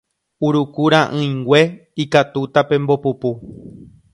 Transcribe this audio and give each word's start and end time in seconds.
Uruku 0.47 0.83
ra'ỹingue 0.93 1.61
ikatúta 2.03 2.59
pembopupu 2.69 3.29